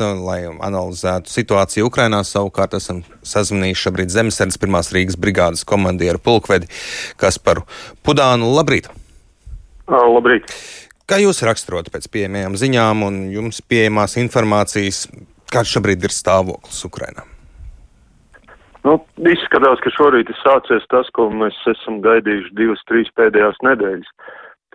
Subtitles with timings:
[0.00, 6.70] Lai analizētu situāciju Ukrainā, savukārt esam sazvanījuši šobrīd Zemesardzes pirmās Rīgas brigādes komandieru pulkvedi
[7.20, 7.66] Kasparu
[8.06, 8.50] Pudānu.
[8.56, 8.88] Labrīt!
[9.90, 10.50] Labrīt!
[11.04, 15.04] Kā jūs raksturot pēc pieejamajām ziņām un jums pieejamās informācijas,
[15.52, 17.26] kāds šobrīd ir stāvoklis Ukrainā?
[18.84, 18.98] Nu,
[19.32, 24.10] izskatās, ka šorīt ir sācies tas, ko mēs esam gaidījuši divas, trīs pēdējās nedēļas.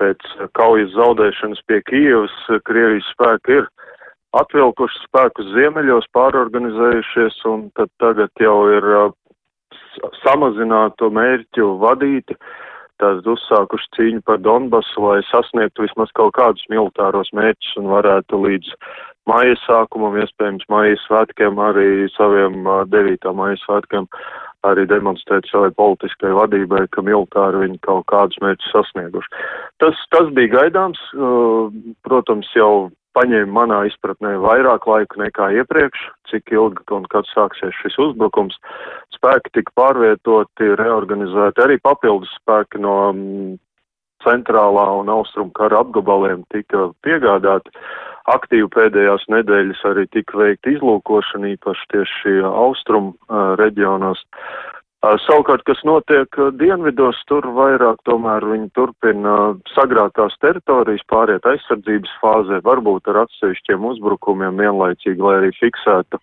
[0.01, 3.67] Pēc kaujas zaudēšanas pie Kijavas Krievijas spēki ir
[4.37, 8.89] atvilkuši spēkus ziemeļos, pārorganizējušies, un tad tagad jau ir
[10.23, 12.37] samazināto mērķu vadīti,
[12.99, 18.75] tās uzsākuši cīņu par Donbasu, lai sasniegtu vismaz kaut kādus militāros mērķus un varētu līdz
[19.29, 23.33] māja sākumam, iespējams, māja svētkiem, arī saviem uh, 9.
[23.37, 24.07] māja svētkiem
[24.67, 29.29] arī demonstrēt savai politiskai vadībai, ka militāri viņi kaut kādus mērķus sasnieguši.
[29.79, 30.99] Tas, tas bija gaidāms,
[32.03, 37.97] protams, jau paņēma manā izpratnē vairāk laika nekā iepriekš, cik ilgi un kad sāksies šis
[38.05, 38.55] uzbrukums.
[39.15, 43.57] Spēki tika pārvietoti, reorganizēti, arī papildus spēki no mm,
[44.23, 47.75] centrālā un austrumu kara apgabaliem tika piegādāti.
[48.29, 54.21] Aktīvi pēdējās nedēļas arī tika veikta izlūkošana, īpaši tieši austrumu uh, reģionos.
[54.21, 54.68] Uh,
[54.99, 59.35] Savukārt, kas notiek dienvidos, tur vairāk tomēr viņi turpina
[59.71, 66.19] sagrātās teritorijas, pāriet aizsardzības fāzē, varbūt ar atsevišķiem uzbrukumiem vienlaicīgi, lai arī fiksētu,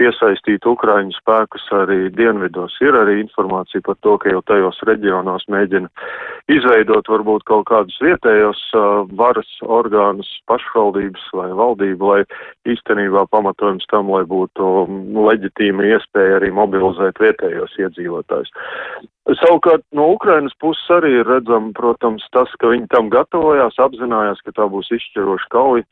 [0.00, 2.78] piesaistītu Ukraiņu spēkus arī dienvidos.
[2.80, 5.92] Ir arī informācija par to, ka jau tajos reģionos mēģina
[6.52, 14.10] izveidot varbūt kaut kādus vietējos uh, varas orgānus, pašvaldības vai valdību, lai īstenībā pamatojums tam,
[14.12, 14.70] lai būtu
[15.28, 18.52] leģitīma iespēja arī mobilizēt vietējos iedzīvotājus.
[19.40, 24.52] Savukārt no Ukrainas puses arī ir redzama, protams, tas, ka viņi tam gatavojās, apzinājās, ka
[24.58, 25.86] tā būs izšķiroša kauja,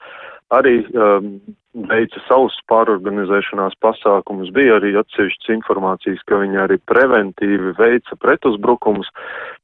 [0.53, 1.35] arī um,
[1.73, 9.09] veica savus pārorganizēšanās pasākumus, bija arī atsevišķas informācijas, ka viņi arī preventīvi veica pretuzbrukumus,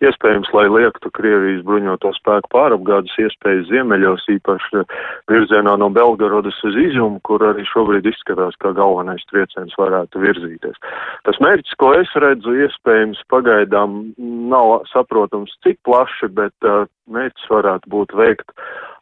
[0.05, 4.87] iespējams, lai liektu Krievijas bruņoto spēku pārapgādes iespējas ziemeļos, īpaši
[5.29, 10.81] virzienā no Belgorodas uz Izumu, kur arī šobrīd izskatās, kā galvenais trieciens varētu virzīties.
[11.29, 17.93] Tas mērķis, ko es redzu, iespējams, pagaidām nav saprotams, cik plaši, bet uh, mērķis varētu
[17.93, 18.57] būt veikt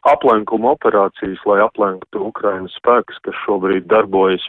[0.05, 4.45] aplenkuma operācijas, lai aplenktu Ukrainas spēkus, kas šobrīd darbojas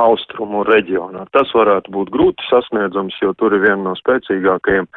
[0.00, 1.26] austrumu reģionā.
[1.36, 4.88] Tas varētu būt grūti sasniedzams, jo tur ir viena no spēcīgākajiem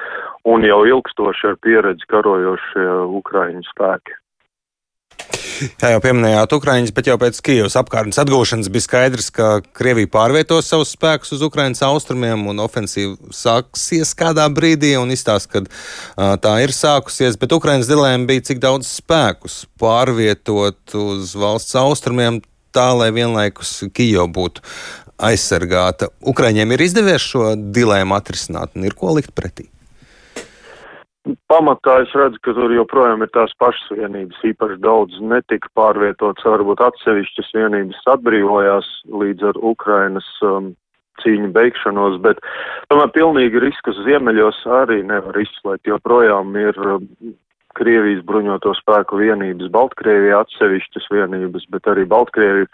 [0.48, 2.88] un jau ilgstoši ar pieredzi karojošie
[3.20, 4.16] Ukraiņu spēki.
[5.58, 10.70] Jā, jau pieminējāt Ukraiņas, bet jau pēc Kijavas apkārtnes atgūšanas bija skaidrs, ka Krievija pārvietos
[10.70, 16.74] savus spēkus uz Ukraiņas austrumiem un ofensīva sāksies kādā brīdī un izstāsta, ka tā ir
[16.76, 22.42] sākusies, bet Ukraiņas dilēma bija, cik daudz spēkus pārvietot uz valsts austrumiem
[22.76, 24.66] tā, lai vienlaikus Kijava būtu
[25.18, 26.12] aizsargāta.
[26.22, 29.72] Ukraiņiem ir izdevies šo dilēmu atrisināt un ir ko likt pretī
[31.52, 36.84] pamatā es redzu, ka tur joprojām ir tās pašas vienības, īpaši daudz netika pārvietots, varbūt
[36.88, 38.90] atsevišķas vienības atbrīvojās
[39.24, 40.72] līdz ar Ukrainas um,
[41.24, 42.40] cīņu beigšanos, bet
[42.92, 47.10] tomēr pilnīgi riskus ziemeļos arī nevar izslēgt, joprojām ir um,
[47.78, 52.70] Krievijas bruņoto spēku vienības, Baltkrievija atsevišķas vienības, bet arī Baltkrievija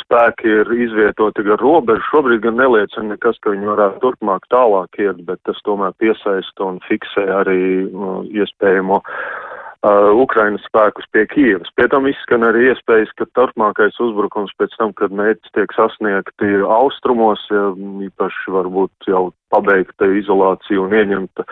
[0.00, 2.04] spēki ir izvietoti gar robežu.
[2.08, 6.80] Šobrīd gan neliecina nekas, ka viņi varētu turpmāk tālāk iet, bet tas tomēr piesaista un
[6.88, 9.51] fiksē arī uh, iespējamo uh,
[9.82, 11.70] Ukrainas spēkus pie Kievas.
[11.74, 17.42] Pie tam izskan arī iespējas, ka turpmākais uzbrukums pēc tam, kad mērķis tiek sasniegti austrumos,
[17.50, 17.72] ja,
[18.06, 21.46] īpaši varbūt jau pabeigta izolācija un ieņemta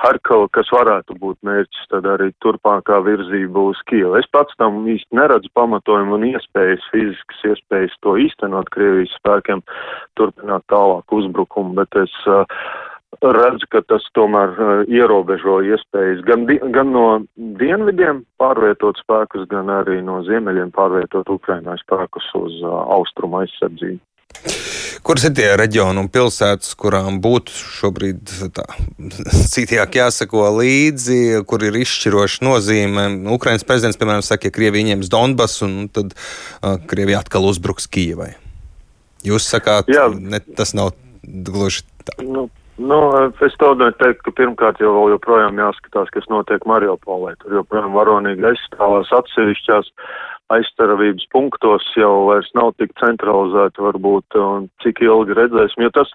[0.00, 4.16] Harkava, kas varētu būt mērķis, tad arī turpmākā virzība uz Kievu.
[4.20, 9.64] Es pats tam īsti neredzu pamatojumu un iespējas, fiziskas iespējas to īstenot Krievijas spēkiem,
[10.16, 12.44] turpināt tālāk uzbrukumu, bet es uh,
[13.22, 17.06] redzu, ka tas tomēr uh, ierobežo iespējas gan, di gan no
[17.36, 24.02] dienvidiem pārvietot spēkus, gan arī no ziemeļiem pārvietot Ukrainai spēkus uz uh, austrumu aizsardzību.
[25.06, 28.64] Kuras ir tie reģioni un pilsētas, kurām būtu šobrīd tā
[29.54, 33.06] citāk jāsako līdzi, kur ir izšķiroša nozīme?
[33.36, 38.32] Ukraiņas prezidents, piemēram, saka, ja Krievija ņems Donbasu, un tad uh, Krievija atkal uzbruks Kijavai.
[39.26, 40.08] Jūs sakāt, Jā.
[40.10, 40.92] ne, tas nav
[41.22, 42.18] gluži tā.
[42.22, 42.48] Nu.
[42.76, 42.98] Nu,
[43.40, 47.32] es tomēr teiktu, ka pirmkārt jau vēl joprojām jāskatās, kas notiek Mariupolē.
[47.40, 49.88] Tur joprojām varonīgi aizstāvās atsevišķās
[50.52, 56.12] aizstaravības punktos jau vairs nav tik centralizēti varbūt un cik ilgi redzēsim, jo tas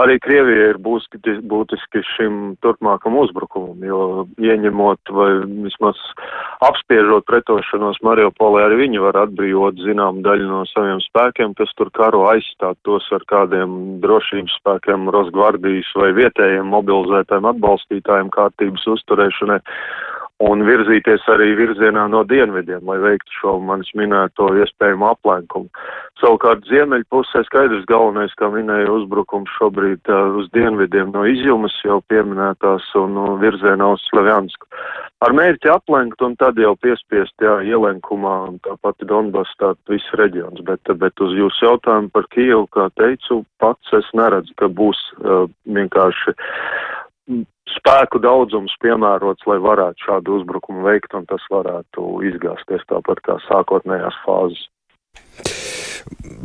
[0.00, 4.00] arī Krievijai ir būtiski, būtiski šim turpmākam uzbrukumam, jo
[4.40, 5.28] ieņemot vai
[5.66, 6.00] vismaz
[6.64, 12.24] apspiežot pretošanos Mariupolē, arī viņi var atbrīvot zinām daļu no saviem spēkiem, kas tur karo
[12.32, 19.60] aizstāt tos ar kādiem drošības spēkiem, Rosgvardijas vai vietējiem mobilizētājiem atbalstītājiem kārtības uzturēšanai
[20.44, 25.70] un virzīties arī virzienā no dienvidiem, lai veiktu šo manis minēto iespējamo aplenkumu.
[26.20, 32.00] Savukārt ziemeļu pusē skaidrs galvenais, kā minēja uzbrukums šobrīd uh, uz dienvidiem no izjumas jau
[32.12, 34.68] pieminētās un uh, virzienā uz Slavjansku.
[35.24, 38.34] Ar mērķi aplenkt un tad jau piespiest, jā, ielenkumā,
[38.66, 43.96] tāpat Donbass, tā viss reģions, bet, bet uz jūsu jautājumu par Kijevu, kā teicu, pats
[43.96, 46.36] es neredzu, ka būs uh, vienkārši
[47.74, 54.18] spēku daudzums piemērots, lai varētu šādu uzbrukumu veikt, un tas varētu izgāzties tāpat kā sākotnējās
[54.26, 54.66] fāzes.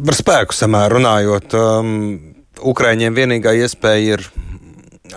[0.05, 1.89] Par spēku samēru runājot, um,
[2.69, 4.29] Ukraiņiem vienīgā iespēja ir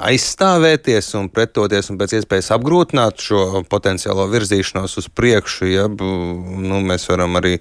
[0.03, 5.69] aizstāvēties un pretoties un pēc iespējas apgrūtināt šo potenciālo virzīšanos uz priekšu.
[5.69, 7.59] Ja, nu, mēs varam arī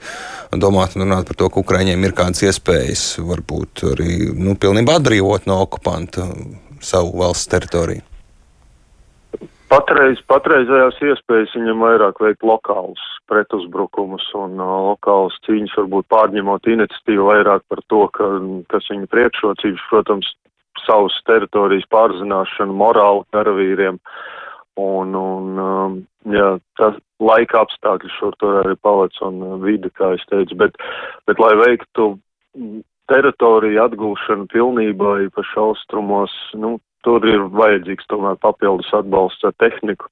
[0.56, 5.50] domāt un runāt par to, ka Ukraiņiem ir kādas iespējas varbūt arī nu, pilnībā atbrīvot
[5.50, 6.30] no okupanta
[6.82, 8.04] savu valsts teritoriju.
[9.72, 17.30] Patreiz, patreizējās iespējas viņam vairāk veikt lokālus pretuzbrukumus un uh, lokālus cīņas, varbūt pārņemot iniciatīvu
[17.30, 18.28] vairāk par to, ka,
[18.74, 20.34] kas viņa priekšrocības, protams,
[20.84, 24.02] savas teritorijas pārzināšanu morāli karavīriem.
[24.82, 25.98] Un, un um,
[26.36, 30.76] jā, tas laika apstākļi šur tur arī paliec un uh, vide, kā es teicu, bet,
[31.32, 32.12] bet lai veiktu
[33.10, 40.12] teritoriju atgūšanu pilnībā, īpaši austrumos, nu, tur ir vajadzīgs tomēr papildus atbalsts ar tehniku.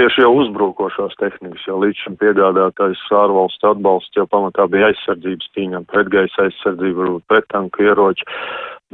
[0.00, 5.84] Tieši jau uzbrukošās tehnikas, jo līdz šim piegādātais ārvalstu atbalsts jau pamatā bija aizsardzības cīņām,
[5.92, 8.24] pretgaisa aizsardzība, varbūt pretanku ieroči,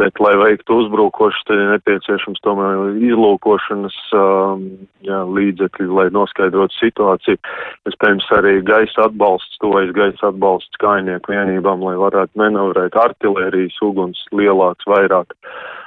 [0.03, 4.67] bet, lai veiktu uzbrukošas, tad ir nepieciešams tomēr izlūkošanas um,
[5.07, 7.39] jā, līdzekļi, lai noskaidrotu situāciju.
[7.87, 14.91] Iespējams, arī gaisa atbalsts, tuvojas gaisa atbalsts kainieku vienībām, lai varētu manovrēt artilērijas uguns lielāks,
[14.91, 15.39] vairāk.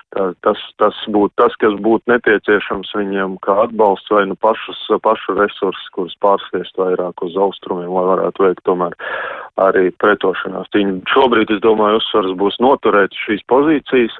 [0.09, 4.79] Uh, Tā, tas, tas būtu tas, kas būtu nepieciešams viņiem kā atbalsts vai nu pašus,
[5.05, 8.95] pašu resursus, kurus pārsviest vairāk uz austrumiem, lai varētu veikt tomēr
[9.61, 11.03] arī pretošanās cīņu.
[11.13, 14.17] Šobrīd, es domāju, uzsvars būs noturēt šīs pozīcijas,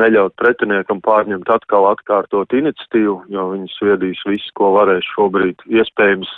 [0.00, 5.64] neļaut pretiniekam pārņemt atkal atkārtot iniciatīvu, jo viņi sviedīs visu, ko varēs šobrīd.
[5.70, 6.30] Iespējams,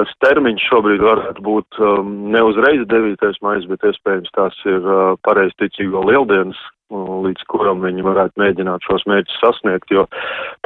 [0.00, 3.40] tas termiņš šobrīd varētu būt um, ne uzreiz 9.
[3.44, 6.60] maijs, bet iespējams tās ir uh, pareizticīgo lieldienas
[6.90, 10.06] līdz kuram viņi varētu mēģināt šos mērķus sasniegt, jo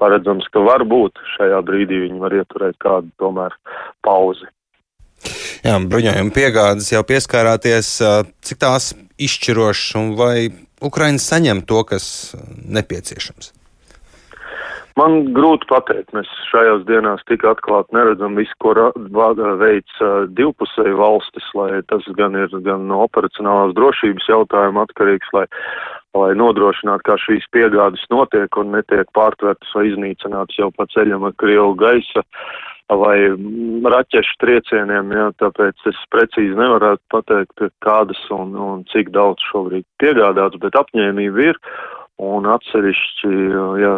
[0.01, 3.53] paredzams, ka varbūt šajā brīdī viņi var ieturēt kādu tomēr
[4.05, 4.49] pauzi.
[5.65, 7.97] Jā, bruņojuma piegādes jau pieskārāties,
[8.45, 10.37] cik tās izšķirošas un vai
[10.85, 12.07] Ukraiņa saņem to, kas
[12.69, 13.53] nepieciešams?
[14.95, 18.77] Man grūti pateikt, mēs šajās dienās tik atklāti neredzam visu, ko
[19.59, 19.97] veids
[20.39, 25.49] divpusēji valstis, lai tas gan ir gan no operacionālās drošības jautājuma atkarīgs, lai
[26.15, 31.35] lai nodrošinātu, kā šīs piegādes notiek un netiek pārtvērtas vai iznīcinātas jau pa ceļam ar
[31.41, 32.23] Krievu gaisa
[32.93, 33.17] vai
[33.95, 40.61] raķešu triecieniem, jā, tāpēc es precīzi nevarētu pateikt, kādas un, un cik daudz šobrīd piegādāts,
[40.61, 41.61] bet apņēmība ir
[42.23, 43.33] un atsevišķi,
[43.83, 43.95] jā,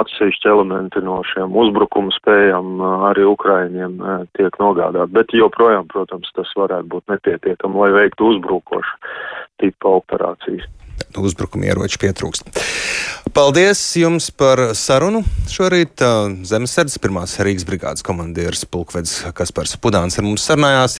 [0.00, 2.82] atsevišķi elementi no šiem uzbrukumu spējām
[3.12, 4.00] arī Ukraiņiem
[4.38, 9.14] tiek nogādāti, bet joprojām, protams, tas varētu būt nepietiekami, lai veiktu uzbrukošu
[9.62, 10.66] tipa operācijas
[11.20, 12.50] uzbrukuma ieroči pietrūkst.
[13.30, 15.20] Paldies jums par sarunu.
[15.50, 16.02] Šorīt
[16.48, 20.88] Zemesardzes pirmās Rīgas brigādes komandieris Pulkvedis Kaspars Pudāns ar mums sarunājās.